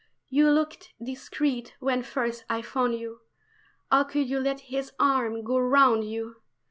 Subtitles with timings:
[0.29, 3.19] You looked discreet when first I found you.
[3.91, 6.37] How could you let his arm go round you?